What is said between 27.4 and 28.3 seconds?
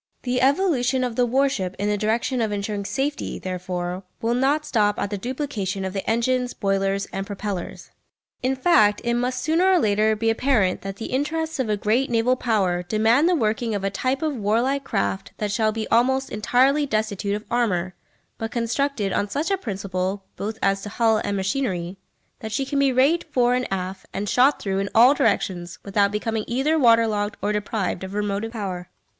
deprived of her